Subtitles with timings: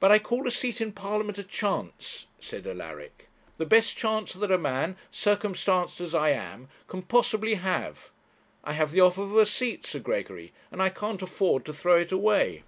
[0.00, 4.50] 'But I call a seat in Parliament a chance,' said Alaric; 'the best chance that
[4.50, 8.10] a man, circumstanced as I am, can possibly have.
[8.64, 11.94] I have the offer of a seat, Sir Gregory, and I can't afford to throw
[11.96, 12.64] it away.'